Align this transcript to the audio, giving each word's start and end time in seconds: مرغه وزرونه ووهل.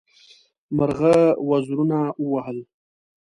مرغه 0.75 1.15
وزرونه 1.49 1.99
ووهل. 2.29 2.57